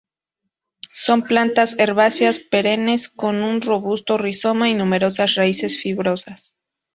Son 0.95 1.21
plantas 1.21 1.77
herbáceas 1.79 2.39
perennes 2.39 3.07
con 3.07 3.43
un 3.43 3.61
robusto 3.61 4.17
rizoma 4.17 4.67
y 4.67 4.73
numerosas 4.73 5.35
raíces 5.35 5.79
fibrosas. 5.79 6.55